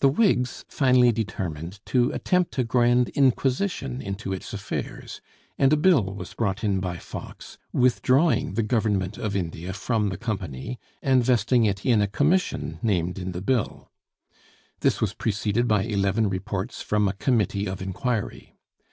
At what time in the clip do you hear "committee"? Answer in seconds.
17.12-17.66